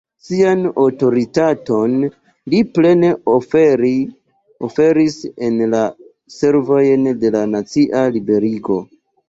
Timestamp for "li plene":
2.53-3.11